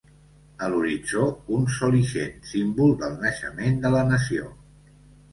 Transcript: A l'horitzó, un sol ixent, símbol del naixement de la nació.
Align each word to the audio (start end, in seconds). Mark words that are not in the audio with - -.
A 0.67 0.67
l'horitzó, 0.69 1.25
un 1.57 1.67
sol 1.73 1.97
ixent, 1.99 2.39
símbol 2.51 2.93
del 3.01 3.19
naixement 3.25 3.77
de 3.85 3.93
la 3.97 4.01
nació. 4.13 4.49